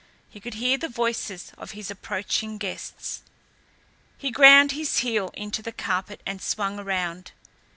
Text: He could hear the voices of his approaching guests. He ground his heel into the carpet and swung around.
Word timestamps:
He 0.31 0.39
could 0.39 0.55
hear 0.55 0.79
the 0.79 0.89
voices 0.89 1.51
of 1.59 1.73
his 1.73 1.91
approaching 1.91 2.57
guests. 2.57 3.21
He 4.17 4.31
ground 4.31 4.71
his 4.71 4.97
heel 5.05 5.29
into 5.35 5.61
the 5.61 5.71
carpet 5.71 6.21
and 6.25 6.41
swung 6.41 6.79
around. 6.79 7.33